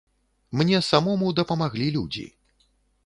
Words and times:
Мне 0.59 0.79
самому 0.87 1.27
дапамаглі 1.41 1.91
людзі. 1.99 2.25